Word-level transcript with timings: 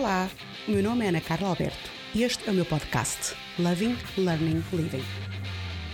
Olá, 0.00 0.30
o 0.66 0.70
meu 0.70 0.82
nome 0.82 1.04
é 1.04 1.10
Ana 1.10 1.20
Carla 1.20 1.48
Alberto 1.48 1.90
e 2.14 2.22
este 2.22 2.48
é 2.48 2.50
o 2.50 2.54
meu 2.54 2.64
podcast 2.64 3.34
Loving, 3.58 3.98
Learning, 4.16 4.64
Living. 4.72 5.04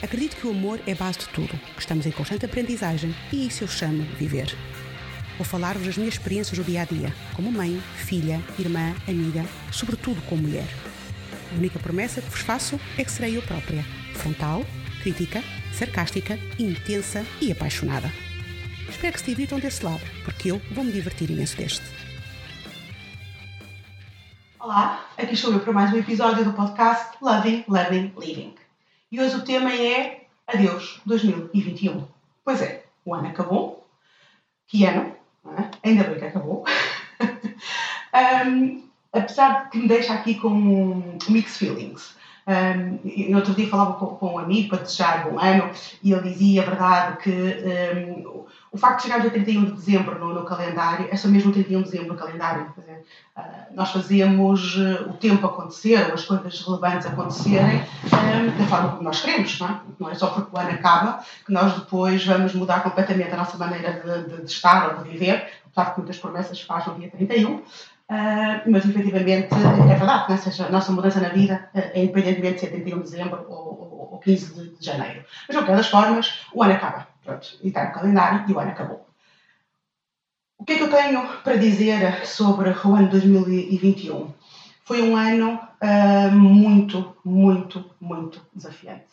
Acredito 0.01 0.37
que 0.37 0.47
o 0.47 0.51
amor 0.51 0.81
é 0.87 0.95
base 0.95 1.19
de 1.19 1.29
tudo, 1.31 1.59
que 1.75 1.81
estamos 1.81 2.07
em 2.07 2.13
constante 2.13 2.47
aprendizagem 2.47 3.13
e 3.33 3.49
isso 3.49 3.65
eu 3.65 3.69
chamo 3.69 4.05
de 4.05 4.15
viver. 4.15 4.57
Vou 5.37 5.45
falar-vos 5.45 5.85
das 5.85 5.97
minhas 5.97 6.15
experiências 6.15 6.57
do 6.57 6.63
dia 6.63 6.83
a 6.83 6.85
dia, 6.85 7.13
como 7.35 7.51
mãe, 7.51 7.83
filha, 7.97 8.41
irmã, 8.57 8.95
amiga, 9.09 9.45
sobretudo 9.73 10.23
como 10.29 10.43
mulher. 10.43 10.69
A 11.51 11.57
única 11.57 11.81
promessa 11.81 12.23
que 12.23 12.31
vos 12.31 12.43
faço 12.43 12.79
é 12.97 13.03
que 13.03 13.11
serei 13.11 13.37
eu 13.37 13.43
própria, 13.43 13.85
frontal, 14.15 14.65
crítica, 15.03 15.43
sarcástica, 15.73 16.39
intensa 16.61 17.27
e 17.41 17.51
apaixonada. 17.51 18.13
Espero 18.89 19.15
que 19.15 19.19
se 19.19 19.27
divirtam 19.27 19.59
desse 19.59 19.85
lado, 19.85 20.03
porque 20.25 20.53
eu 20.53 20.63
vou 20.71 20.85
me 20.85 20.93
divertir 20.93 21.29
imenso 21.29 21.57
deste. 21.57 22.06
Olá, 24.67 25.07
aqui 25.17 25.35
estou 25.35 25.53
eu 25.53 25.61
para 25.61 25.73
mais 25.73 25.93
um 25.93 25.97
episódio 25.97 26.45
do 26.45 26.53
podcast 26.53 27.17
Loving, 27.23 27.65
Learning, 27.69 28.13
Living. 28.19 28.53
E 29.13 29.21
hoje 29.21 29.37
o 29.37 29.45
tema 29.45 29.73
é 29.73 30.25
Adeus 30.45 31.01
2021. 31.07 32.05
Pois 32.45 32.61
é, 32.61 32.83
o 33.05 33.15
ano 33.15 33.29
acabou. 33.29 33.87
Que 34.67 34.85
ano? 34.85 35.15
É? 35.57 35.89
Ainda 35.89 36.03
bem 36.03 36.19
que 36.19 36.25
acabou. 36.25 36.65
um, 38.51 38.83
apesar 39.13 39.67
de 39.67 39.71
que 39.71 39.79
me 39.79 39.87
deixa 39.87 40.13
aqui 40.13 40.35
com 40.35 41.17
mixed 41.29 41.59
feelings. 41.59 42.17
Um, 42.49 43.35
outro 43.35 43.55
dia 43.55 43.69
falava 43.69 43.95
com, 43.95 44.07
com, 44.07 44.35
um 44.35 44.39
amigo 44.39 44.69
para 44.69 44.85
desejar 44.85 45.29
bom 45.29 45.37
ano 45.37 45.69
e 46.01 46.13
ele 46.13 46.31
dizia 46.31 46.63
a 46.63 46.65
verdade 46.65 47.17
que 47.17 47.31
um, 47.33 48.45
o 48.71 48.79
facto 48.79 48.99
de 48.99 49.03
chegarmos 49.05 49.27
a 49.27 49.31
31 49.31 49.65
de 49.65 49.73
dezembro 49.73 50.19
no, 50.19 50.33
no 50.33 50.45
calendário 50.45 51.09
é 51.11 51.17
só 51.17 51.27
mesmo 51.27 51.51
31 51.51 51.83
de 51.83 51.91
dezembro 51.91 52.13
no 52.13 52.19
calendário. 52.19 52.73
Dizer, 52.77 53.05
uh, 53.37 53.75
nós 53.75 53.91
fazemos 53.91 54.77
uh, 54.77 55.11
o 55.11 55.15
tempo 55.15 55.45
acontecer, 55.45 55.97
as 55.97 56.25
coisas 56.25 56.61
relevantes 56.61 57.07
acontecerem 57.07 57.83
um, 58.05 58.59
da 58.59 58.67
forma 58.69 58.89
como 58.91 59.03
nós 59.03 59.21
queremos, 59.21 59.59
não 59.59 59.69
é? 59.69 59.81
Não 59.99 60.11
é 60.11 60.15
só 60.15 60.29
porque 60.29 60.55
o 60.55 60.61
ano 60.61 60.71
acaba 60.71 61.25
que 61.45 61.53
nós 61.53 61.75
depois 61.75 62.25
vamos 62.25 62.55
mudar 62.55 62.85
completamente 62.85 63.33
a 63.33 63.37
nossa 63.39 63.59
maneira 63.59 63.93
de, 63.95 64.29
de, 64.29 64.43
de 64.43 64.51
estar 64.53 64.91
ou 64.91 65.03
de 65.03 65.11
viver, 65.11 65.49
apesar 65.67 65.93
que 65.93 65.99
muitas 65.99 66.19
promessas 66.19 66.59
se 66.59 66.65
faz 66.65 66.87
no 66.87 66.95
dia 66.95 67.11
31. 67.11 67.63
Uh, 68.09 68.63
mas 68.71 68.85
efetivamente 68.85 69.49
é 69.53 69.97
verdade, 69.97 70.31
né? 70.31 70.37
seja, 70.37 70.67
a 70.67 70.71
nossa 70.71 70.93
mudança 70.93 71.19
na 71.19 71.31
vida 71.31 71.69
uh, 71.75 71.79
é 71.93 72.05
independentemente 72.05 72.55
de 72.55 72.61
ser 72.61 72.71
31 72.71 72.99
de 72.99 73.03
dezembro 73.03 73.45
ou, 73.49 73.57
ou, 73.57 74.09
ou 74.13 74.19
15 74.21 74.55
de, 74.55 74.77
de, 74.77 74.87
janeiro. 74.87 75.25
Mas 75.49 75.57
de 75.57 75.63
qualquer 75.63 75.77
das 75.77 75.89
formas, 75.89 76.47
o 76.55 76.63
ano 76.63 76.75
acaba. 76.75 77.09
Pronto, 77.25 77.59
e 77.61 77.69
está 77.69 77.87
no 77.87 77.93
calendário 77.93 78.45
e 78.49 78.53
o 78.53 78.59
ano 78.61 78.71
acabou. 78.71 79.09
O 80.57 80.65
que 80.65 80.75
é 80.75 80.77
que 80.77 80.85
eu 80.85 80.91
tenho 80.91 81.27
para 81.43 81.57
dizer 81.57 82.25
sobre 82.25 82.71
o 82.71 82.95
ano 82.95 83.09
2021? 83.09 84.33
Foi 84.85 85.03
um 85.03 85.17
ano 85.17 85.59
uh, 85.83 86.31
muito, 86.31 87.17
muito, 87.25 87.91
muito 88.01 88.41
desafiante. 88.55 89.07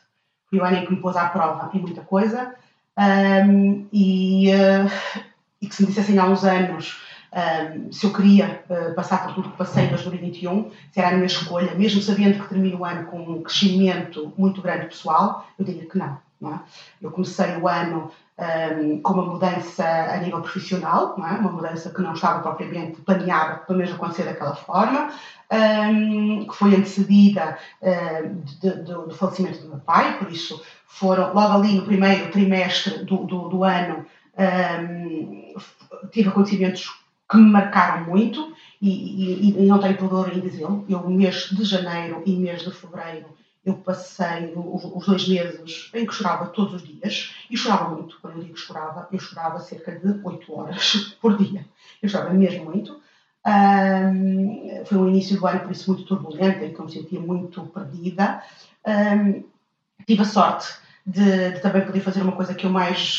Foi 0.51 0.59
um 0.59 0.65
ano 0.65 0.77
em 0.77 0.85
que 0.85 0.91
me 0.91 1.01
pôs 1.01 1.17
à 1.17 1.29
prova 1.29 1.71
em 1.73 1.79
muita 1.79 2.01
coisa 2.01 2.53
um, 2.95 3.87
e, 3.91 4.51
e 5.59 5.67
que 5.67 5.73
se 5.73 5.81
me 5.81 5.87
dissessem 5.87 6.19
há 6.19 6.25
uns 6.25 6.43
anos 6.43 7.01
um, 7.33 7.91
se 7.91 8.05
eu 8.05 8.13
queria 8.13 8.63
uh, 8.69 8.93
passar 8.93 9.25
por 9.25 9.33
tudo 9.33 9.49
que 9.49 9.57
passei 9.57 9.85
em 9.85 9.89
2021, 9.89 10.71
se 10.91 10.99
era 10.99 11.09
a 11.09 11.13
minha 11.13 11.25
escolha, 11.25 11.73
mesmo 11.73 12.01
sabendo 12.01 12.41
que 12.41 12.49
termino 12.49 12.79
o 12.79 12.85
ano 12.85 13.07
com 13.07 13.19
um 13.21 13.41
crescimento 13.41 14.31
muito 14.37 14.61
grande 14.61 14.85
pessoal, 14.85 15.47
eu 15.57 15.65
diria 15.65 15.89
que 15.89 15.97
não. 15.97 16.17
não 16.39 16.53
é? 16.53 16.59
Eu 17.01 17.11
comecei 17.11 17.57
o 17.57 17.67
ano 17.67 18.11
um, 18.37 19.01
com 19.01 19.13
uma 19.13 19.25
mudança 19.25 19.83
a 19.83 20.17
nível 20.17 20.41
profissional, 20.41 21.15
é? 21.17 21.21
uma 21.21 21.51
mudança 21.51 21.89
que 21.89 22.01
não 22.01 22.13
estava 22.13 22.39
propriamente 22.39 23.01
planeada, 23.01 23.57
pelo 23.65 23.79
menos 23.79 23.93
acontecer 23.93 24.23
daquela 24.23 24.55
forma, 24.55 25.09
um, 25.51 26.45
que 26.45 26.55
foi 26.55 26.75
antecedida 26.75 27.57
uh, 27.81 29.07
do 29.07 29.13
falecimento 29.15 29.59
do 29.59 29.69
meu 29.69 29.79
pai, 29.79 30.19
por 30.19 30.31
isso 30.31 30.63
foram 30.85 31.33
logo 31.33 31.53
ali 31.53 31.73
no 31.73 31.85
primeiro 31.85 32.31
trimestre 32.31 33.03
do, 33.05 33.25
do, 33.25 33.49
do 33.49 33.63
ano 33.63 34.05
um, 34.37 35.55
tive 36.11 36.29
acontecimentos 36.29 37.02
que 37.33 37.37
me 37.39 37.49
marcaram 37.49 38.05
muito 38.05 38.55
e, 38.79 39.49
e, 39.49 39.63
e 39.63 39.65
não 39.65 39.79
tenho 39.79 39.97
pudor 39.97 40.31
em 40.31 40.39
dizê-lo. 40.39 40.85
Eu, 40.87 41.09
mês 41.09 41.49
de 41.49 41.63
janeiro 41.63 42.21
e 42.25 42.35
mês 42.35 42.61
de 42.61 42.71
fevereiro, 42.71 43.27
eu 43.65 43.73
passei 43.75 44.53
os, 44.55 44.85
os, 44.85 45.05
dois 45.05 45.27
meses 45.27 45.89
em 45.93 46.05
que 46.05 46.13
chorava 46.13 46.47
todos 46.47 46.75
os 46.75 46.83
dias 46.83 47.33
e 47.49 47.57
chorava 47.57 47.89
muito. 47.89 48.19
Quando 48.21 48.37
eu 48.37 48.43
digo 48.43 48.57
chorava, 48.57 49.07
eu 49.11 49.19
chorava 49.19 49.59
cerca 49.59 49.93
de 49.93 50.19
8 50.23 50.53
horas 50.53 51.17
por 51.19 51.37
dia. 51.37 51.65
Eu 52.01 52.09
chorava 52.09 52.33
mesmo 52.33 52.65
muito. 52.65 53.01
Um, 53.45 54.85
foi 54.85 54.97
um 54.97 55.09
início 55.09 55.39
do 55.39 55.47
ano, 55.47 55.61
por 55.61 55.71
isso, 55.71 55.91
muito 55.91 56.05
turbulento, 56.05 56.63
em 56.63 56.73
que 56.73 56.79
eu 56.79 56.85
me 56.85 56.91
sentia 56.91 57.19
muito 57.19 57.65
perdida. 57.67 58.43
Um, 58.85 59.43
tive 60.05 60.21
a 60.21 60.25
sorte 60.25 60.67
de, 61.05 61.51
de, 61.51 61.59
também 61.61 61.85
poder 61.85 62.01
fazer 62.01 62.21
uma 62.21 62.31
coisa 62.33 62.53
que 62.53 62.65
eu 62.65 62.69
mais 62.69 63.17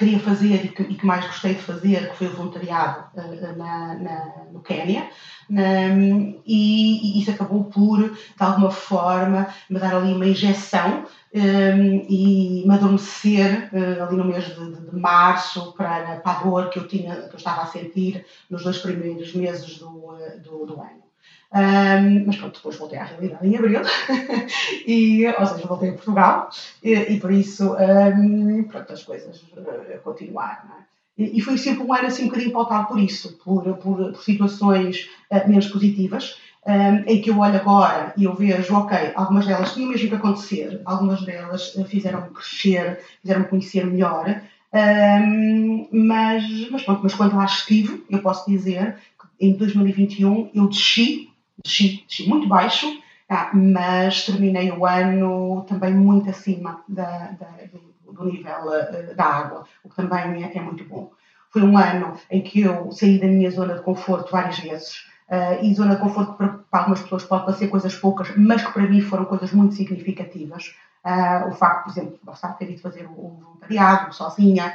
queria 0.00 0.18
fazer 0.18 0.64
e 0.64 0.68
que, 0.68 0.82
e 0.82 0.94
que, 0.94 1.04
mais 1.04 1.26
gostei 1.26 1.54
de 1.54 1.60
fazer, 1.60 2.08
que 2.10 2.16
foi 2.16 2.28
o 2.28 2.34
voluntariado 2.34 3.04
uh, 3.14 3.56
na, 3.56 3.94
na, 3.94 4.32
no 4.50 4.60
Quénia, 4.62 5.10
um, 5.50 6.40
e, 6.46 7.18
e, 7.18 7.20
isso 7.20 7.30
acabou 7.30 7.64
por, 7.64 7.98
de 8.08 8.16
alguma 8.38 8.70
forma, 8.70 9.46
me 9.68 9.78
dar 9.78 9.94
ali 9.94 10.14
uma 10.14 10.26
injeção 10.26 11.04
um, 11.34 12.06
e 12.08 12.64
me 12.66 12.74
adormecer 12.74 13.68
uh, 13.74 14.04
ali 14.04 14.16
no 14.16 14.24
mês 14.24 14.46
de, 14.46 14.54
de, 14.54 14.90
de, 14.90 14.96
março 14.96 15.72
para, 15.72 16.16
para 16.20 16.38
a 16.38 16.42
dor 16.42 16.70
que 16.70 16.78
eu, 16.78 16.88
tinha, 16.88 17.28
que 17.28 17.34
eu 17.34 17.38
estava 17.38 17.62
a 17.62 17.66
sentir 17.66 18.24
nos 18.48 18.64
dois 18.64 18.78
primeiros 18.78 19.34
meses 19.34 19.78
do, 19.78 20.16
eh, 20.18 20.38
do, 20.38 20.64
do 20.64 20.80
ano. 20.80 21.09
Um, 21.52 22.26
mas 22.26 22.36
pronto, 22.36 22.56
depois 22.56 22.76
voltei 22.76 22.98
à 22.98 23.04
realidade 23.04 23.46
em 23.46 23.56
abril, 23.56 23.80
e, 24.86 25.26
ou 25.26 25.46
seja, 25.46 25.66
voltei 25.66 25.90
a 25.90 25.94
Portugal, 25.94 26.48
e, 26.82 26.92
e 26.92 27.20
por 27.20 27.32
isso, 27.32 27.74
um, 27.74 28.62
pronto, 28.64 28.92
as 28.92 29.02
coisas 29.02 29.42
uh, 29.56 30.00
continuaram. 30.04 30.70
É? 30.78 30.90
E, 31.18 31.38
e, 31.38 31.40
foi 31.40 31.58
sempre 31.58 31.82
um 31.82 31.92
ano 31.92 32.06
assim 32.06 32.24
um 32.24 32.28
bocadinho 32.28 32.52
pautado 32.52 32.86
por 32.86 33.00
isso, 33.00 33.36
por, 33.44 33.64
por, 33.78 34.12
por 34.12 34.22
situações 34.22 35.10
uh, 35.30 35.48
menos 35.48 35.66
positivas, 35.66 36.36
um, 36.66 37.10
em 37.10 37.20
que 37.20 37.30
eu 37.30 37.38
olho 37.38 37.56
agora 37.56 38.12
e 38.16 38.24
eu 38.24 38.34
vejo, 38.34 38.74
ok, 38.76 39.12
algumas 39.14 39.46
delas 39.46 39.74
tinham 39.74 39.90
mesmo 39.90 40.08
que 40.08 40.14
acontecer, 40.14 40.80
algumas 40.84 41.22
delas 41.22 41.74
uh, 41.74 41.84
fizeram-me 41.84 42.30
crescer, 42.30 43.00
fizeram-me 43.22 43.48
conhecer 43.48 43.84
melhor, 43.86 44.40
um, 44.72 45.88
mas, 45.90 46.70
mas 46.70 46.82
pronto, 46.84 47.00
mas 47.02 47.14
quando 47.14 47.36
lá 47.36 47.44
estive, 47.44 48.04
eu 48.08 48.22
posso 48.22 48.48
dizer 48.48 48.96
em 49.40 49.56
2021 49.56 50.50
eu 50.54 50.68
desci 50.68 51.30
desci, 51.62 52.04
desci 52.06 52.28
muito 52.28 52.48
baixo, 52.48 52.86
ah, 53.28 53.50
mas 53.54 54.24
terminei 54.26 54.70
o 54.72 54.84
ano 54.86 55.64
também 55.68 55.94
muito 55.94 56.28
acima 56.28 56.82
da, 56.88 57.32
da, 57.32 57.48
do, 57.72 58.12
do, 58.12 58.24
nível 58.24 58.66
uh, 58.66 59.14
da 59.14 59.24
água, 59.24 59.64
o 59.84 59.88
que 59.88 59.96
também 59.96 60.44
é, 60.44 60.56
é, 60.56 60.60
muito 60.60 60.84
bom. 60.84 61.12
Foi 61.50 61.62
um 61.62 61.76
ano 61.76 62.14
em 62.30 62.42
que 62.42 62.60
eu 62.62 62.90
saí 62.92 63.18
da 63.18 63.26
minha 63.26 63.50
zona 63.50 63.74
de 63.74 63.82
conforto 63.82 64.32
várias 64.32 64.58
vezes. 64.58 65.08
Uh, 65.28 65.62
e 65.64 65.72
zona 65.74 65.94
de 65.94 66.00
conforto 66.00 66.32
para, 66.32 66.58
algumas 66.72 67.00
pessoas 67.02 67.22
pode 67.22 67.44
parecer 67.44 67.68
coisas 67.68 67.94
poucas, 67.94 68.32
mas 68.36 68.64
que 68.64 68.72
para 68.72 68.88
mim 68.88 69.00
foram 69.00 69.24
coisas 69.24 69.52
muito 69.52 69.74
significativas. 69.74 70.74
Uh, 71.04 71.48
o 71.48 71.52
facto, 71.52 71.84
por 71.84 71.90
exemplo, 71.92 72.18
de 72.24 72.58
ter 72.58 72.70
ido 72.72 72.80
fazer 72.80 73.06
o, 73.06 73.40
voluntariado 73.40 74.12
sozinha, 74.12 74.74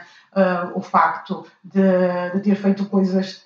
o 0.73 0.81
facto 0.81 1.45
de, 1.63 1.81
de, 2.33 2.39
ter 2.41 2.55
feito 2.55 2.85
coisas 2.87 3.45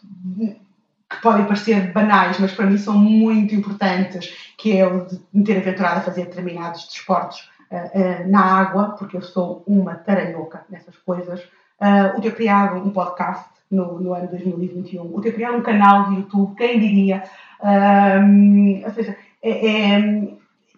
que 1.10 1.22
podem 1.22 1.46
parecer 1.46 1.92
banais, 1.92 2.40
mas 2.40 2.52
para 2.52 2.68
mim 2.68 2.78
são 2.78 2.98
muito 2.98 3.56
importantes, 3.56 4.54
que 4.58 4.78
é 4.78 4.86
o 4.86 5.06
de 5.06 5.20
me 5.34 5.44
ter 5.44 5.58
aventurado 5.58 6.00
a 6.00 6.04
fazer 6.04 6.26
determinados 6.26 6.86
desportos 6.86 7.50
uh, 7.72 7.76
uh, 7.76 8.32
na 8.32 8.42
água, 8.42 8.96
porque 8.98 9.18
eu 9.18 9.22
sou 9.22 9.64
uma 9.66 9.96
taranhoca 9.96 10.64
nessas 10.70 10.96
coisas. 10.98 11.42
Uh, 11.82 12.18
o 12.18 12.22
ter 12.22 12.36
criado 12.36 12.76
um 12.78 12.92
podcast 12.92 13.50
no, 13.72 14.00
no, 14.00 14.14
ano 14.14 14.28
2021, 14.28 15.02
o 15.02 15.22
ter 15.22 15.34
criado 15.34 15.58
um 15.58 15.64
canal 15.64 16.10
de 16.10 16.18
YouTube, 16.18 16.56
quem 16.56 16.80
diria? 16.80 17.24
ou 18.86 18.92
seja, 18.94 19.18
é, 19.42 19.96
é, 19.96 20.30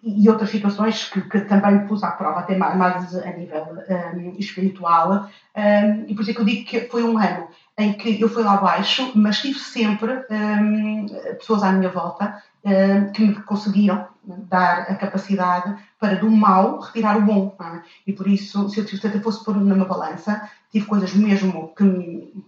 e 0.02 0.28
outras 0.28 0.50
situações 0.50 1.08
que, 1.08 1.20
que, 1.20 1.40
também 1.42 1.86
pus 1.86 2.02
à 2.02 2.10
prova, 2.10 2.40
até 2.40 2.56
mais, 2.56 2.76
mais 2.76 3.16
a 3.16 3.30
nível 3.30 3.64
um, 3.88 4.34
espiritual. 4.36 5.28
Um, 5.56 6.04
e 6.08 6.14
por 6.14 6.22
isso 6.22 6.32
é 6.32 6.34
que 6.34 6.40
eu 6.40 6.44
digo 6.44 6.64
que 6.64 6.80
foi 6.88 7.04
um 7.04 7.16
ano 7.16 7.46
em 7.78 7.92
que 7.94 8.20
eu 8.20 8.28
fui 8.28 8.42
lá 8.42 8.54
abaixo, 8.54 9.12
mas 9.14 9.40
tive 9.40 9.58
sempre 9.58 10.24
um, 10.30 11.06
pessoas 11.38 11.62
à 11.62 11.72
minha 11.72 11.90
volta 11.90 12.42
um, 12.64 13.12
que 13.12 13.22
me 13.22 13.34
conseguiram 13.42 14.08
dar 14.24 14.82
a 14.82 14.94
capacidade 14.94 15.74
para 15.98 16.16
do 16.16 16.30
mal 16.30 16.80
retirar 16.80 17.16
o 17.16 17.22
bom. 17.22 17.56
É? 17.60 17.82
E 18.06 18.12
por 18.12 18.28
isso, 18.28 18.68
se 18.68 18.80
eu, 18.80 18.86
se 18.86 19.04
eu 19.04 19.22
fosse 19.22 19.44
pôr 19.44 19.56
numa 19.56 19.84
balança, 19.84 20.48
tive 20.70 20.86
coisas 20.86 21.14
mesmo 21.14 21.74
que 21.74 21.82
me, 21.82 22.44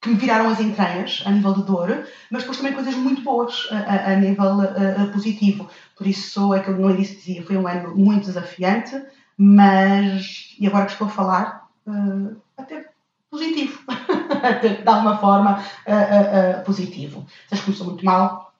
que 0.00 0.08
me 0.08 0.16
viraram 0.16 0.48
as 0.48 0.60
entranhas 0.60 1.22
a 1.26 1.30
nível 1.30 1.52
de 1.52 1.64
dor, 1.64 2.06
mas 2.30 2.42
depois 2.42 2.56
também 2.56 2.72
coisas 2.72 2.94
muito 2.94 3.22
boas 3.22 3.68
a, 3.70 4.12
a, 4.12 4.16
nível 4.16 4.60
a, 4.62 5.12
positivo. 5.12 5.68
Por 5.96 6.06
isso, 6.06 6.54
é 6.54 6.60
que 6.60 6.70
eu 6.70 6.78
no 6.78 6.90
início 6.90 7.16
dizia, 7.16 7.44
foi 7.44 7.56
um 7.56 7.68
ano 7.68 7.94
muito 7.94 8.26
desafiante, 8.26 9.00
mas, 9.36 10.56
e 10.58 10.66
agora 10.66 10.86
que 10.86 10.92
estou 10.92 11.06
a 11.06 11.10
falar, 11.10 11.68
uh, 11.86 12.36
até 12.56 12.88
positivo. 13.30 13.82
de 14.82 14.88
alguma 14.88 15.18
forma 15.18 15.58
uh, 15.58 15.60
uh, 15.60 16.60
uh, 16.60 16.64
positivo. 16.64 17.26
Se 17.52 17.62
começou 17.62 17.86
muito 17.86 18.04
mal, 18.04 18.52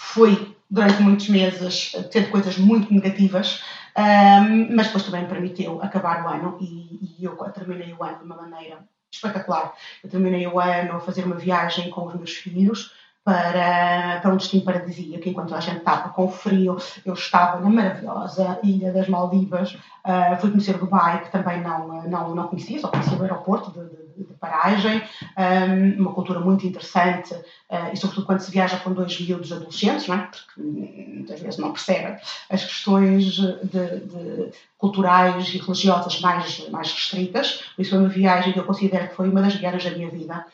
foi 0.00 0.56
durante 0.68 1.02
muitos 1.02 1.28
meses 1.28 1.92
tendo 2.10 2.30
coisas 2.30 2.58
muito 2.58 2.92
negativas, 2.92 3.62
um, 3.96 4.74
mas 4.74 4.86
depois 4.86 5.04
também 5.04 5.22
me 5.22 5.28
permitiu 5.28 5.80
acabar 5.80 6.24
o 6.24 6.28
ano 6.28 6.58
e, 6.60 7.16
e, 7.20 7.24
eu 7.24 7.36
terminei 7.52 7.94
o 7.94 8.02
ano 8.02 8.18
de 8.18 8.24
uma 8.24 8.36
maneira 8.36 8.84
espetacular. 9.10 9.72
Eu 10.02 10.10
terminei 10.10 10.46
o 10.46 10.58
ano 10.58 10.96
a 10.96 11.00
fazer 11.00 11.24
uma 11.24 11.36
viagem 11.36 11.88
com 11.90 12.06
os 12.06 12.14
meus 12.14 12.32
filhos, 12.32 12.92
para, 13.26 14.20
para 14.20 14.32
um 14.32 14.36
destino 14.36 14.62
paradisíaco, 14.62 15.28
enquanto 15.28 15.52
a 15.52 15.58
gente 15.58 15.78
estava 15.78 16.10
com 16.10 16.30
frio, 16.30 16.76
eu 17.04 17.12
estava 17.12 17.60
na 17.60 17.68
maravilhosa 17.68 18.60
Ilha 18.62 18.92
das 18.92 19.08
Maldivas, 19.08 19.74
uh, 19.74 20.40
fui 20.40 20.50
conhecer 20.52 20.78
Dubai, 20.78 21.24
que 21.24 21.32
também 21.32 21.60
não, 21.60 22.02
não, 22.08 22.36
não 22.36 22.46
conhecia, 22.46 22.78
só 22.78 22.86
conhecia 22.86 23.18
o 23.18 23.22
aeroporto 23.22 23.72
de, 23.72 23.84
de, 23.88 24.28
de 24.28 24.34
paragem, 24.34 25.02
um, 25.36 26.02
uma 26.02 26.12
cultura 26.12 26.38
muito 26.38 26.68
interessante, 26.68 27.34
uh, 27.34 27.90
e 27.92 27.96
sobretudo 27.96 28.26
quando 28.26 28.38
se 28.38 28.52
viaja 28.52 28.76
com 28.76 28.92
dois 28.92 29.20
miúdos 29.20 29.50
adolescentes, 29.50 30.06
não 30.06 30.14
é? 30.14 30.18
porque 30.18 30.62
muitas 30.62 31.40
vezes 31.40 31.58
não 31.58 31.72
percebem 31.72 32.16
as 32.48 32.64
questões 32.64 33.24
de, 33.24 33.60
de 33.64 34.50
culturais 34.78 35.52
e 35.52 35.58
religiosas 35.58 36.20
mais, 36.20 36.68
mais 36.68 36.92
restritas, 36.92 37.64
por 37.74 37.82
isso 37.82 37.90
foi 37.90 37.98
uma 37.98 38.08
viagem 38.08 38.52
que 38.52 38.60
eu 38.60 38.64
considero 38.64 39.08
que 39.08 39.16
foi 39.16 39.28
uma 39.28 39.42
das 39.42 39.56
viagens 39.56 39.82
da 39.82 39.90
minha 39.90 40.10
vida, 40.10 40.46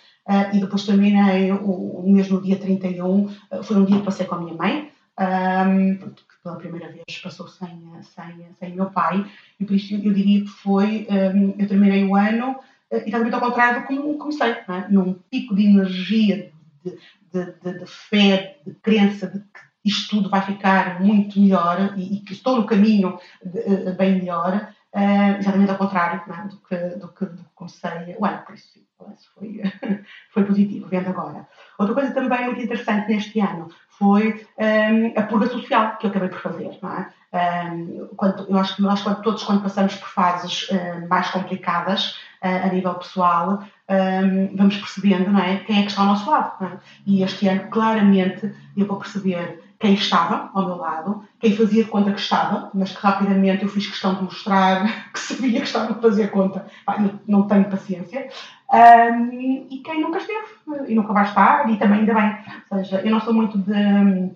e 0.52 0.60
depois 0.60 0.84
terminei 0.84 1.50
o, 1.50 2.00
o 2.00 2.12
mês 2.12 2.28
no 2.28 2.40
dia 2.40 2.56
31, 2.56 3.26
uh, 3.26 3.62
foi 3.62 3.76
um 3.76 3.84
dia 3.84 3.98
que 3.98 4.04
passei 4.04 4.26
com 4.26 4.36
a 4.36 4.40
minha 4.40 4.54
mãe, 4.54 4.90
um, 5.18 5.96
que 5.96 6.22
pela 6.42 6.56
primeira 6.56 6.90
vez 6.90 7.18
passou 7.22 7.48
sem, 7.48 7.90
sem, 8.02 8.46
sem 8.58 8.74
meu 8.74 8.90
pai, 8.90 9.24
e 9.58 9.64
por 9.64 9.74
isso 9.74 9.94
eu 9.94 10.12
diria 10.12 10.42
que 10.42 10.48
foi, 10.48 11.06
eu 11.58 11.68
terminei 11.68 12.04
o 12.04 12.16
ano 12.16 12.56
exatamente 12.90 13.34
ao 13.34 13.40
contrário 13.40 13.82
do 13.82 13.86
que 13.86 14.18
comecei, 14.18 14.50
é? 14.50 14.88
num 14.90 15.14
pico 15.30 15.54
de 15.54 15.66
energia, 15.66 16.52
de, 16.84 16.98
de, 17.32 17.52
de, 17.62 17.78
de, 17.78 17.86
fé, 17.86 18.58
de 18.66 18.74
crença 18.74 19.26
de 19.28 19.38
que 19.38 19.60
isto 19.84 20.16
tudo 20.16 20.30
vai 20.30 20.42
ficar 20.42 21.00
muito 21.00 21.40
melhor 21.40 21.94
e, 21.96 22.16
e 22.16 22.20
que 22.20 22.32
estou 22.32 22.56
no 22.56 22.66
caminho 22.66 23.18
bem 23.96 24.18
melhor, 24.18 24.72
uh, 24.94 25.38
exatamente 25.38 25.70
ao 25.70 25.78
contrário 25.78 26.22
é? 26.32 26.48
do, 26.48 26.56
que, 26.58 26.76
do, 26.98 27.08
que, 27.08 27.24
do 27.24 27.42
que 27.44 27.50
comecei 27.54 28.16
o 28.18 28.24
ano, 28.24 28.42
por 28.44 28.54
isso 28.54 28.78
foi, 29.34 29.62
foi 30.32 30.44
positivo, 30.44 30.88
vendo 30.88 31.08
agora. 31.08 31.46
Outra 31.78 31.94
coisa 31.94 32.12
também 32.12 32.46
muito 32.46 32.62
interessante 32.62 33.08
neste 33.08 33.40
ano 33.40 33.68
foi 33.90 34.46
um, 34.58 35.18
a 35.18 35.22
purga 35.22 35.48
social 35.48 35.96
que 35.98 36.06
eu 36.06 36.10
acabei 36.10 36.28
por 36.28 36.40
fazer. 36.40 36.78
É? 36.82 37.22
um, 37.32 38.08
quando, 38.16 38.46
eu 38.48 38.58
acho 38.58 38.76
que 38.76 38.82
nós 38.82 39.00
quando, 39.00 39.22
todos, 39.22 39.42
quando 39.42 39.62
passamos 39.62 39.94
por 39.94 40.08
fases 40.08 40.68
um, 40.70 41.08
mais 41.08 41.28
complicadas 41.30 42.18
uh, 42.42 42.66
a 42.66 42.68
nível 42.68 42.94
pessoal, 42.94 43.62
hum, 43.88 44.54
vamos 44.56 44.76
percebendo 44.76 45.30
não 45.30 45.40
é? 45.40 45.58
quem 45.58 45.78
é 45.78 45.82
que 45.82 45.88
está 45.88 46.02
ao 46.02 46.08
nosso 46.08 46.30
lado. 46.30 46.64
É? 46.64 46.78
E 47.06 47.22
este 47.22 47.48
ano, 47.48 47.68
claramente, 47.70 48.54
eu 48.76 48.86
vou 48.86 48.98
perceber 48.98 49.62
quem 49.78 49.94
estava 49.94 50.50
ao 50.54 50.66
meu 50.66 50.76
lado, 50.76 51.24
quem 51.40 51.56
fazia 51.56 51.84
conta 51.86 52.12
que 52.12 52.20
estava, 52.20 52.70
mas 52.72 52.92
que 52.92 53.02
rapidamente 53.02 53.64
eu 53.64 53.68
fiz 53.68 53.86
questão 53.86 54.14
de 54.14 54.22
mostrar 54.22 54.86
que 55.12 55.18
sabia 55.18 55.60
que 55.60 55.66
estava 55.66 55.92
a 55.92 56.00
fazer 56.00 56.30
conta. 56.30 56.66
não, 56.98 57.20
não 57.26 57.48
tenho 57.48 57.64
paciência. 57.64 58.28
Um, 58.72 59.66
e 59.70 59.82
quem 59.84 60.00
nunca 60.00 60.18
esteve 60.18 60.46
e 60.88 60.94
nunca 60.94 61.12
vai 61.12 61.24
estar, 61.24 61.68
e 61.70 61.76
também 61.76 62.00
ainda 62.00 62.14
bem. 62.14 62.38
Ou 62.70 62.78
seja, 62.78 63.00
eu 63.02 63.10
não 63.10 63.20
sou 63.20 63.34
muito 63.34 63.58
de. 63.58 64.30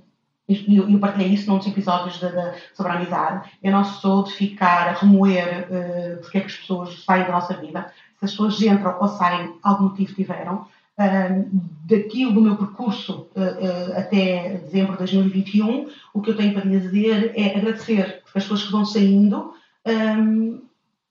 Eu, 0.49 0.89
eu 0.89 0.99
partilhei 1.01 1.29
isso 1.29 1.51
num 1.51 1.59
dos 1.59 1.67
episódios 1.67 2.21
de, 2.21 2.29
de, 2.29 2.53
sobre 2.75 2.93
a 2.93 2.97
amizade. 2.97 3.51
Eu 3.63 3.73
não 3.73 3.85
sou 3.85 4.23
de 4.23 4.33
ficar 4.33 4.89
a 4.89 4.93
remoer 4.93 5.67
uh, 5.69 6.21
porque 6.21 6.39
é 6.39 6.41
que 6.43 6.47
as 6.47 6.57
pessoas 6.57 7.03
saem 7.05 7.25
da 7.25 7.33
nossa 7.33 7.55
vida. 7.55 7.93
Se 8.19 8.27
as 8.27 8.31
pessoas 8.31 8.63
entram 8.63 8.97
ou 9.01 9.09
saem, 9.09 9.55
algum 9.63 9.85
motivo 9.85 10.15
tiveram 10.15 10.67
daquilo 11.85 12.33
do 12.33 12.41
meu 12.41 12.57
percurso 12.57 13.29
uh, 13.37 13.41
uh, 13.41 13.99
até 13.99 14.61
dezembro 14.65 14.93
de 14.93 14.99
2021, 14.99 15.89
o 16.15 16.23
que 16.23 16.31
eu 16.31 16.37
tenho 16.37 16.55
para 16.55 16.69
dizer 16.69 17.33
é 17.37 17.55
agradecer, 17.55 18.23
porque 18.25 18.39
as 18.39 18.45
pessoas 18.45 18.63
que 18.63 18.73
vão 18.73 18.85
saindo 18.85 19.53
um, 19.87 20.63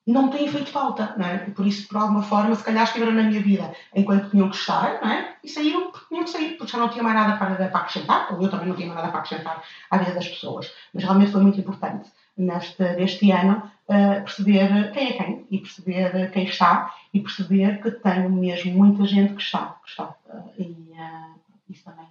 não 0.05 0.29
têm 0.29 0.47
feito 0.47 0.69
falta, 0.69 1.15
não 1.17 1.25
é? 1.25 1.45
E 1.47 1.51
por 1.51 1.65
isso, 1.65 1.87
por 1.87 1.97
alguma 1.97 2.21
forma, 2.21 2.53
se 2.55 2.63
calhar 2.63 2.83
estiveram 2.83 3.13
na 3.13 3.23
minha 3.23 3.41
vida 3.41 3.73
enquanto 3.93 4.29
tinham 4.29 4.49
que 4.49 4.55
estar, 4.55 5.01
não 5.01 5.11
é? 5.11 5.35
E 5.43 5.49
saíram 5.49 5.91
porque 5.91 6.07
tinham 6.09 6.23
que 6.23 6.29
sair, 6.29 6.57
porque 6.57 6.71
já 6.71 6.77
não 6.77 6.89
tinha 6.89 7.03
mais 7.03 7.15
nada 7.15 7.37
para, 7.37 7.55
para 7.55 7.79
acrescentar, 7.79 8.33
ou 8.33 8.41
eu 8.41 8.49
também 8.49 8.67
não 8.67 8.75
tinha 8.75 8.87
mais 8.87 8.99
nada 8.99 9.11
para 9.11 9.19
acrescentar 9.19 9.63
à 9.89 9.97
vida 9.97 10.13
das 10.13 10.27
pessoas. 10.27 10.71
Mas 10.93 11.03
realmente 11.03 11.31
foi 11.31 11.41
muito 11.41 11.59
importante 11.59 12.09
neste, 12.37 12.83
neste 12.83 13.31
ano 13.31 13.71
uh, 13.87 14.23
perceber 14.23 14.91
quem 14.91 15.09
é 15.09 15.13
quem 15.13 15.47
e 15.49 15.57
perceber 15.59 16.31
quem 16.31 16.43
está 16.45 16.93
e 17.13 17.19
perceber 17.19 17.81
que 17.81 17.91
tenho 17.91 18.29
mesmo 18.29 18.73
muita 18.73 19.05
gente 19.05 19.33
que 19.33 19.41
está. 19.41 19.77
Que 19.83 19.89
está 19.89 20.15
uh, 20.27 20.53
e 20.57 20.63
uh, 20.63 21.39
isso 21.69 21.83
também 21.83 22.05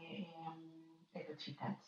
é, 1.15 1.19
é, 1.19 1.21
é, 1.21 1.25
gratificante. 1.25 1.79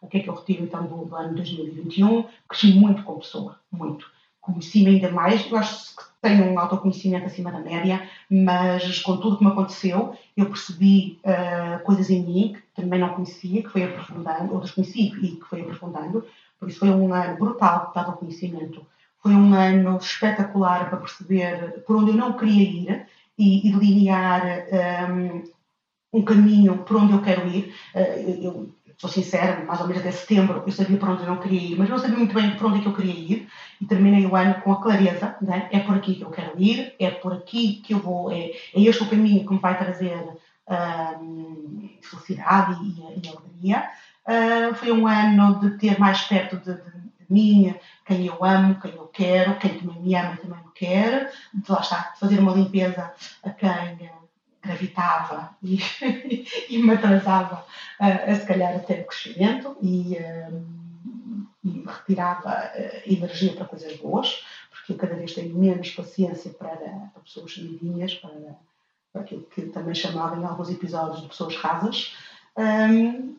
O 0.00 0.06
que 0.06 0.18
é 0.18 0.20
que 0.20 0.28
eu 0.28 0.34
retiro 0.34 0.62
então 0.62 0.86
do, 0.86 1.16
ano 1.16 1.34
2021? 1.34 2.24
Cresci 2.48 2.72
muito 2.72 3.02
como 3.02 3.18
pessoa, 3.18 3.58
muito. 3.72 4.06
Conheci-me 4.48 4.94
ainda 4.94 5.10
mais, 5.10 5.46
eu 5.50 5.58
acho 5.58 5.94
que 5.94 6.02
tenho 6.22 6.50
um 6.50 6.58
autoconhecimento 6.58 7.26
acima 7.26 7.52
da 7.52 7.60
média, 7.60 8.08
mas 8.30 9.00
com 9.00 9.18
tudo 9.18 9.36
que 9.36 9.44
me 9.44 9.50
aconteceu, 9.50 10.16
eu 10.34 10.46
percebi 10.46 11.20
uh, 11.22 11.84
coisas 11.84 12.08
em 12.08 12.24
mim 12.24 12.54
que 12.54 12.82
também 12.82 12.98
não 12.98 13.10
conhecia, 13.10 13.62
que 13.62 13.68
foi 13.68 13.84
aprofundando, 13.84 14.54
ou 14.54 14.60
desconheci 14.60 15.12
e 15.22 15.36
que 15.36 15.44
foi 15.44 15.60
aprofundando, 15.60 16.24
por 16.58 16.66
isso 16.66 16.78
foi 16.78 16.88
um 16.88 17.12
ano 17.12 17.36
brutal 17.36 17.92
de 17.92 17.98
autoconhecimento. 17.98 18.86
Foi 19.22 19.32
um 19.32 19.52
ano 19.52 19.98
espetacular 19.98 20.88
para 20.88 20.98
perceber 20.98 21.82
por 21.86 21.96
onde 21.96 22.12
eu 22.12 22.16
não 22.16 22.32
queria 22.32 22.62
ir 22.62 23.06
e, 23.36 23.70
delinear 23.70 24.42
um, 25.10 25.42
um, 26.12 26.22
caminho 26.22 26.78
por 26.78 26.96
onde 26.96 27.12
eu 27.12 27.22
quero 27.22 27.46
ir. 27.48 27.74
Uh, 27.94 28.42
eu, 28.42 28.70
sou 28.98 29.08
sincera, 29.08 29.64
mais 29.64 29.80
ou 29.80 29.86
menos 29.86 30.02
até 30.02 30.10
setembro 30.10 30.64
eu 30.66 30.72
sabia 30.72 30.98
para 30.98 31.12
onde 31.12 31.22
eu 31.22 31.28
não 31.28 31.38
queria 31.38 31.60
ir, 31.60 31.78
mas 31.78 31.88
não 31.88 31.98
sabia 31.98 32.18
muito 32.18 32.34
bem 32.34 32.50
para 32.56 32.66
onde 32.66 32.78
é 32.78 32.82
que 32.82 32.88
eu 32.88 32.94
queria 32.94 33.14
ir 33.14 33.48
e 33.80 33.86
terminei 33.86 34.26
o 34.26 34.34
ano 34.34 34.60
com 34.60 34.72
a 34.72 34.82
clareza, 34.82 35.36
né? 35.40 35.68
é 35.70 35.78
por 35.78 35.94
aqui 35.94 36.16
que 36.16 36.22
eu 36.22 36.30
quero 36.30 36.60
ir, 36.60 36.94
é 36.98 37.10
por 37.10 37.32
aqui 37.32 37.76
que 37.76 37.94
eu 37.94 38.00
vou, 38.00 38.32
é, 38.32 38.50
é 38.50 38.80
este 38.80 39.04
o 39.04 39.08
caminho 39.08 39.46
que 39.46 39.52
me 39.52 39.60
vai 39.60 39.78
trazer 39.78 40.18
um, 40.68 41.88
felicidade 42.02 42.76
e, 42.82 43.26
e 43.26 43.28
alegria. 43.28 43.88
Uh, 44.26 44.74
foi 44.74 44.92
um 44.92 45.06
ano 45.06 45.58
de 45.60 45.78
ter 45.78 45.98
mais 45.98 46.22
perto 46.22 46.56
de, 46.58 46.74
de, 46.74 46.82
de, 46.82 47.26
mim 47.30 47.74
quem 48.04 48.26
eu 48.26 48.44
amo, 48.44 48.80
quem 48.80 48.92
eu 48.92 49.06
quero, 49.06 49.58
quem 49.58 49.78
também 49.78 50.00
me 50.02 50.14
ama 50.14 50.34
e 50.34 50.36
também 50.38 50.58
me 50.58 50.72
quer, 50.74 51.32
de 51.54 51.72
lá 51.72 51.80
está, 51.80 52.14
fazer 52.18 52.38
uma 52.38 52.52
limpeza 52.52 53.12
a 53.42 53.50
quem 53.50 54.10
gravitava 54.68 55.56
e, 55.62 55.78
e 56.68 56.78
me 56.78 56.92
atrasava 56.92 57.64
uh, 58.00 58.30
a 58.30 58.34
se 58.34 58.46
calhar 58.46 58.76
até 58.76 59.00
o 59.00 59.06
crescimento 59.06 59.76
e, 59.80 60.16
uh, 60.16 60.66
e 61.64 61.68
me 61.68 61.86
retirava 61.86 62.70
energia 63.06 63.54
para 63.54 63.64
coisas 63.64 63.96
boas, 63.96 64.44
porque 64.70 64.92
eu 64.92 64.96
cada 64.96 65.16
vez 65.16 65.34
tenho 65.34 65.56
menos 65.56 65.90
paciência 65.90 66.52
para, 66.52 66.76
para 66.76 67.22
pessoas 67.22 67.50
chamidinhas, 67.50 68.14
para, 68.14 68.56
para 69.12 69.22
aquilo 69.22 69.42
que 69.42 69.62
também 69.62 69.94
chamava 69.94 70.36
em 70.36 70.44
alguns 70.44 70.70
episódios 70.70 71.22
de 71.22 71.28
pessoas 71.28 71.56
rasas. 71.56 72.14
Um, 72.56 73.36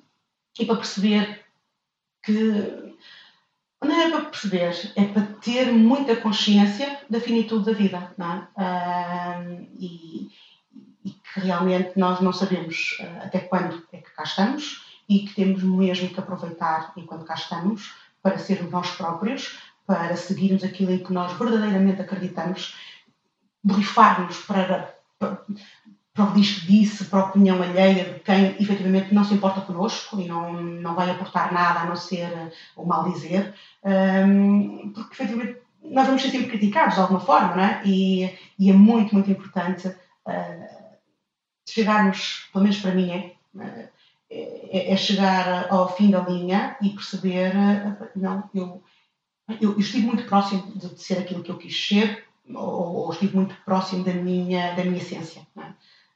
e 0.59 0.65
para 0.65 0.75
perceber 0.75 1.45
que 2.23 2.95
não 3.81 4.01
é 4.01 4.11
para 4.11 4.25
perceber, 4.25 4.91
é 4.95 5.05
para 5.05 5.21
ter 5.41 5.71
muita 5.71 6.15
consciência 6.17 6.99
da 7.09 7.19
finitude 7.19 7.65
da 7.65 7.73
vida, 7.73 8.13
não 8.17 8.33
é? 8.33 8.47
Uh, 8.57 9.67
e, 9.79 9.85
e, 10.25 10.31
realmente 11.35 11.97
nós 11.97 12.19
não 12.19 12.33
sabemos 12.33 12.97
uh, 12.99 13.25
até 13.25 13.39
quando 13.39 13.83
é 13.91 13.97
que 13.97 14.11
cá 14.11 14.23
estamos 14.23 14.85
e 15.07 15.19
que 15.19 15.35
temos 15.35 15.63
mesmo 15.63 16.09
que 16.09 16.19
aproveitar 16.19 16.93
enquanto 16.95 17.25
cá 17.25 17.33
estamos 17.33 17.93
para 18.21 18.37
sermos 18.37 18.71
nós 18.71 18.91
próprios, 18.91 19.57
para 19.85 20.15
seguirmos 20.15 20.63
aquilo 20.63 20.91
em 20.91 20.99
que 20.99 21.11
nós 21.11 21.31
verdadeiramente 21.33 22.01
acreditamos, 22.01 22.75
borrifar-nos 23.63 24.37
para, 24.41 24.95
para 25.17 25.41
para 26.19 26.25
o 26.25 26.33
que 26.33 26.41
que 26.41 26.65
disse, 26.65 27.05
para 27.05 27.19
a 27.19 27.25
opinião 27.25 27.61
alheia 27.61 28.13
de 28.13 28.19
quem 28.19 28.55
efetivamente 28.59 29.13
não 29.13 29.23
se 29.23 29.33
importa 29.33 29.61
connosco 29.61 30.19
e 30.19 30.27
não, 30.27 30.51
não 30.51 30.93
vai 30.93 31.09
aportar 31.09 31.53
nada 31.53 31.79
a 31.79 31.85
não 31.85 31.95
ser 31.95 32.25
eh, 32.25 32.51
o 32.75 32.85
mal 32.85 33.09
dizer, 33.09 33.53
um, 33.85 34.91
porque 34.93 35.13
efetivamente 35.13 35.59
nós 35.81 36.07
vamos 36.07 36.21
ser 36.21 36.29
sempre 36.29 36.49
criticados 36.49 36.95
de 36.95 37.01
alguma 37.01 37.21
forma, 37.21 37.55
não 37.55 37.63
é? 37.63 37.81
E, 37.85 38.37
e 38.59 38.69
é 38.69 38.73
muito, 38.73 39.13
muito 39.15 39.31
importante 39.31 39.87
uh, 39.87 40.78
chegarmos, 41.71 42.49
pelo 42.51 42.63
menos 42.63 42.79
para 42.79 42.93
mim 42.93 43.11
é, 43.11 43.35
é, 44.29 44.93
é, 44.93 44.97
chegar 44.97 45.71
ao 45.71 45.95
fim 45.95 46.11
da 46.11 46.21
linha 46.21 46.77
e 46.81 46.89
perceber, 46.89 47.53
não, 48.15 48.49
eu, 48.53 48.83
eu, 49.49 49.71
eu, 49.73 49.79
estive 49.79 50.05
muito 50.05 50.25
próximo 50.25 50.71
de, 50.75 50.93
de, 50.93 51.01
ser 51.01 51.19
aquilo 51.19 51.43
que 51.43 51.51
eu 51.51 51.57
quis 51.57 51.87
ser, 51.87 52.25
ou, 52.53 52.95
ou, 52.95 53.11
estive 53.11 53.35
muito 53.35 53.55
próximo 53.63 54.03
da 54.03 54.13
minha, 54.13 54.75
da 54.75 54.83
minha 54.83 54.97
essência. 54.97 55.41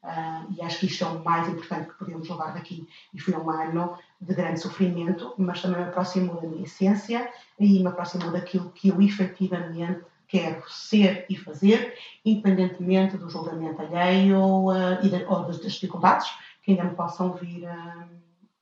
Uh, 0.03 0.53
e 0.57 0.62
acho 0.62 0.79
que 0.79 0.88
isto 0.88 1.05
é 1.05 1.07
o 1.07 1.24
mais 1.24 1.48
importante 1.48 1.88
que 1.88 1.98
podemos 1.98 2.27
levar 2.27 2.53
daqui. 2.53 2.88
E 3.13 3.19
foi 3.19 3.33
um 3.36 3.50
ano 3.50 3.98
de 4.19 4.36
grande 4.36 4.60
sofrimento, 4.60 5.33
mas 5.38 5.62
também 5.62 5.79
me 5.79 5.88
aproximou 5.88 6.41
da 6.41 6.48
minha 6.48 6.63
essência 6.63 7.31
e 7.57 7.79
me 7.79 7.88
aproximou 7.88 8.29
daquilo 8.29 8.69
que 8.72 8.89
eu 8.89 9.01
efetivamente 9.01 10.03
quero 10.33 10.67
ser 10.67 11.27
e 11.29 11.37
fazer, 11.37 11.95
independentemente 12.25 13.17
do 13.17 13.29
julgamento 13.29 13.79
alheio 13.79 14.65
uh, 14.65 15.05
e 15.05 15.07
de, 15.07 15.23
ou 15.25 15.43
das 15.43 15.61
dificuldades 15.61 16.27
que 16.63 16.71
ainda 16.71 16.85
me 16.85 16.95
possam 16.95 17.33
vir 17.33 17.67
a, 17.67 18.07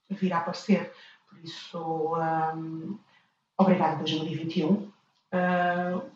vir 0.10 0.34
a 0.34 0.40
aparecer. 0.40 0.92
Por 1.30 1.40
isso, 1.40 2.18
um, 2.54 3.00
obrigado 3.58 4.00
2021 4.00 4.70
uh, 4.70 4.92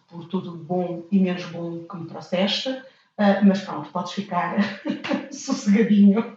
por 0.10 0.28
tudo 0.28 0.58
bom 0.58 1.06
e 1.10 1.20
menos 1.20 1.46
bom 1.46 1.86
que 1.86 1.96
me 1.96 2.06
trouxeste, 2.06 2.72
uh, 2.72 3.46
mas 3.46 3.62
pronto, 3.62 3.90
podes 3.92 4.12
ficar 4.12 4.58
sossegadinho 5.32 6.36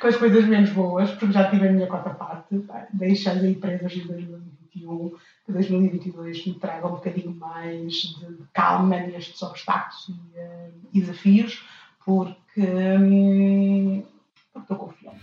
com 0.00 0.06
as 0.06 0.14
coisas 0.14 0.44
menos 0.44 0.70
boas, 0.70 1.10
porque 1.10 1.32
já 1.32 1.50
tive 1.50 1.66
a 1.66 1.72
minha 1.72 1.88
quarta 1.88 2.10
parte, 2.10 2.64
deixa 2.92 3.32
as 3.32 3.42
empresas 3.42 3.92
em 3.92 4.06
2021 4.06 5.16
que 5.46 5.52
2022 5.52 6.44
me 6.44 6.54
traga 6.54 6.88
um 6.88 6.96
bocadinho 6.96 7.32
mais 7.32 7.92
de 7.92 8.36
calma 8.52 8.98
nestes 8.98 9.40
obstáculos 9.42 10.08
e, 10.08 10.12
uh, 10.12 10.74
e 10.92 11.00
desafios, 11.00 11.64
porque, 12.04 12.60
um, 12.60 14.04
porque 14.52 14.72
estou 14.72 14.76
confiante. 14.76 15.20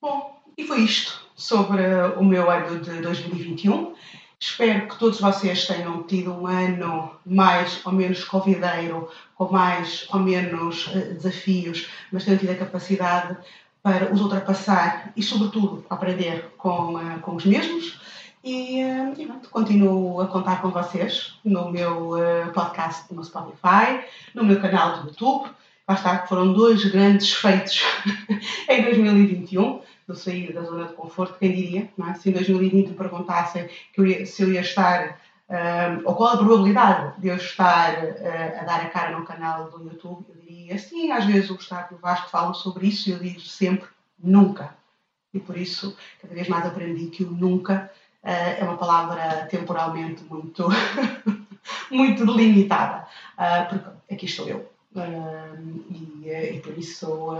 Bom, 0.00 0.42
e 0.58 0.66
foi 0.66 0.82
isto 0.82 1.26
sobre 1.34 1.82
o 2.18 2.24
meu 2.24 2.50
ano 2.50 2.78
de 2.80 3.00
2021. 3.00 3.94
Espero 4.38 4.88
que 4.88 4.98
todos 4.98 5.20
vocês 5.20 5.66
tenham 5.66 6.02
tido 6.02 6.34
um 6.34 6.46
ano 6.46 7.12
mais 7.24 7.80
ou 7.86 7.92
menos 7.92 8.24
convideiro, 8.24 9.08
com 9.36 9.50
mais 9.50 10.06
ou 10.12 10.20
menos 10.20 10.88
uh, 10.88 11.14
desafios, 11.14 11.88
mas 12.12 12.26
tenham 12.26 12.38
tido 12.38 12.50
a 12.50 12.56
capacidade 12.56 13.38
para 13.82 14.12
os 14.12 14.20
ultrapassar 14.20 15.12
e, 15.16 15.22
sobretudo, 15.22 15.84
aprender 15.90 16.52
com, 16.56 16.94
uh, 16.94 17.20
com 17.20 17.34
os 17.34 17.44
mesmos. 17.44 18.00
E, 18.44 18.82
uh, 18.82 19.14
e 19.20 19.26
pronto, 19.26 19.50
continuo 19.50 20.20
a 20.20 20.26
contar 20.26 20.62
com 20.62 20.70
vocês 20.70 21.38
no 21.44 21.70
meu 21.70 22.12
podcast 22.54 23.12
no 23.12 23.24
Spotify, 23.24 24.04
no 24.34 24.44
meu 24.44 24.60
canal 24.60 25.00
do 25.00 25.08
YouTube. 25.08 25.50
Lá 25.88 25.94
está, 25.94 26.26
foram 26.26 26.52
dois 26.52 26.84
grandes 26.84 27.32
feitos 27.32 27.82
em 28.68 28.82
2021 28.82 29.80
do 30.06 30.14
sair 30.14 30.52
da 30.52 30.62
zona 30.62 30.86
de 30.86 30.94
conforto, 30.94 31.38
quem 31.38 31.52
diria, 31.52 31.90
é? 32.08 32.14
se 32.14 32.30
em 32.30 32.32
2020 32.32 32.88
me 32.88 32.94
perguntassem 32.94 33.68
eu 33.96 34.06
ia, 34.06 34.26
se 34.26 34.42
eu 34.42 34.52
ia 34.52 34.60
estar, 34.60 35.20
um, 35.48 36.08
ou 36.08 36.14
qual 36.14 36.34
a 36.34 36.36
probabilidade 36.36 37.20
de 37.20 37.28
eu 37.28 37.36
estar 37.36 37.94
uh, 37.94 38.60
a 38.60 38.64
dar 38.64 38.80
a 38.80 38.88
cara 38.88 39.18
no 39.18 39.24
canal 39.24 39.70
do 39.70 39.84
YouTube, 39.84 40.24
eu 40.28 40.36
diria 40.40 40.78
sim, 40.78 41.10
às 41.12 41.24
vezes 41.24 41.50
o 41.50 41.56
Gustavo 41.56 41.88
e 41.92 41.94
o 41.94 41.98
Vasco 41.98 42.30
falam 42.30 42.54
sobre 42.54 42.86
isso 42.86 43.08
e 43.08 43.12
eu 43.12 43.18
digo 43.18 43.40
sempre 43.40 43.88
nunca. 44.18 44.74
E 45.34 45.40
por 45.40 45.56
isso, 45.56 45.96
cada 46.20 46.34
vez 46.34 46.48
mais 46.48 46.66
aprendi 46.66 47.06
que 47.06 47.24
o 47.24 47.30
nunca 47.30 47.90
uh, 48.22 48.28
é 48.28 48.64
uma 48.64 48.78
palavra 48.78 49.46
temporalmente 49.50 50.24
muito, 50.24 50.68
muito 51.90 52.24
delimitada, 52.24 53.06
uh, 53.36 53.68
porque 53.68 54.14
aqui 54.14 54.26
estou 54.26 54.48
eu 54.48 54.71
e, 54.94 56.28
e, 56.28 56.60
por 56.60 56.76
isso, 56.76 57.30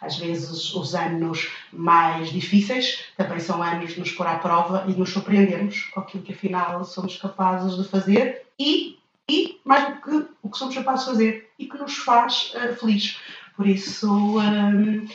às 0.00 0.18
vezes, 0.18 0.74
os 0.74 0.94
anos 0.94 1.50
mais 1.72 2.30
difíceis 2.30 3.04
também 3.16 3.40
são 3.40 3.62
anos 3.62 3.94
de 3.94 4.00
nos 4.00 4.12
pôr 4.12 4.26
à 4.26 4.36
prova 4.38 4.84
e 4.86 4.92
de 4.92 4.98
nos 4.98 5.10
surpreendermos 5.10 5.84
com 5.84 6.00
aquilo 6.00 6.22
que 6.22 6.32
afinal 6.32 6.84
somos 6.84 7.16
capazes 7.16 7.76
de 7.76 7.88
fazer 7.88 8.46
e, 8.58 8.98
e 9.28 9.58
mais 9.64 9.94
do 9.94 10.00
que 10.02 10.28
o 10.42 10.50
que 10.50 10.58
somos 10.58 10.74
capazes 10.74 11.06
de 11.06 11.12
fazer 11.12 11.50
e 11.58 11.66
que 11.66 11.78
nos 11.78 11.96
faz 11.96 12.52
uh, 12.54 12.74
felizes. 12.76 13.18
Por 13.56 13.66
isso, 13.66 14.38
um, 14.38 15.06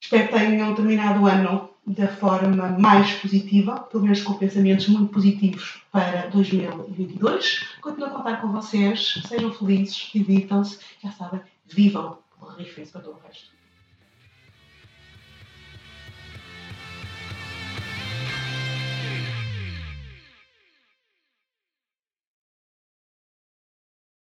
espero 0.00 0.28
que 0.28 0.34
tenham 0.34 0.74
terminado 0.74 1.22
o 1.22 1.26
ano 1.26 1.73
da 1.86 2.08
forma 2.08 2.68
mais 2.78 3.12
positiva, 3.14 3.80
pelo 3.80 4.04
menos 4.04 4.22
com 4.22 4.34
pensamentos 4.34 4.88
muito 4.88 5.12
positivos 5.12 5.82
para 5.92 6.28
2022. 6.28 7.76
Continuo 7.80 8.08
a 8.08 8.10
contar 8.10 8.40
com 8.40 8.52
vocês, 8.52 9.22
sejam 9.26 9.52
felizes, 9.52 10.10
divirtam-se, 10.12 10.78
já 11.02 11.10
sabem, 11.12 11.40
vivam 11.66 12.18
rifem 12.58 12.86
para 12.86 13.00
todo 13.00 13.16
o 13.16 13.20
resto. 13.26 13.50